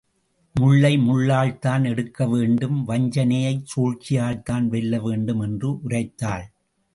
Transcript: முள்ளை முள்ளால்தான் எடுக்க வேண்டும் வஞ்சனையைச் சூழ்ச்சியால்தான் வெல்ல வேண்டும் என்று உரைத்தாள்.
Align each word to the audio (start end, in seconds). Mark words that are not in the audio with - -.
முள்ளை 0.55 0.97
முள்ளால்தான் 0.97 1.83
எடுக்க 1.85 2.27
வேண்டும் 2.27 2.87
வஞ்சனையைச் 2.87 3.67
சூழ்ச்சியால்தான் 3.75 4.67
வெல்ல 4.67 4.99
வேண்டும் 4.99 5.39
என்று 5.39 5.71
உரைத்தாள். 5.89 6.45